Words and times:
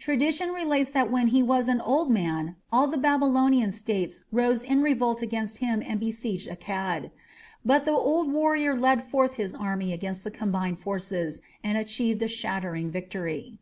Tradition 0.00 0.48
relates 0.50 0.90
that 0.90 1.08
when 1.08 1.28
he 1.28 1.40
was 1.40 1.68
an 1.68 1.80
old 1.82 2.10
man 2.10 2.56
all 2.72 2.88
the 2.88 2.98
Babylonian 2.98 3.70
states 3.70 4.24
rose 4.32 4.64
in 4.64 4.82
revolt 4.82 5.22
against 5.22 5.58
him 5.58 5.84
and 5.86 6.00
besieged 6.00 6.48
Akkad. 6.48 7.12
But 7.64 7.84
the 7.84 7.92
old 7.92 8.32
warrior 8.32 8.74
led 8.74 9.04
forth 9.04 9.34
his 9.34 9.54
army 9.54 9.92
against 9.92 10.24
the 10.24 10.32
combined 10.32 10.80
forces 10.80 11.40
and 11.62 11.78
achieved 11.78 12.20
a 12.22 12.26
shattering 12.26 12.90
victory. 12.90 13.58